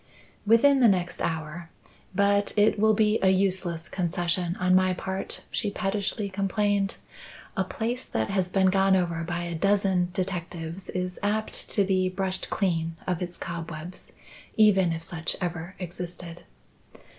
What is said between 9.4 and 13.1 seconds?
a dozen detectives is apt to be brushed clean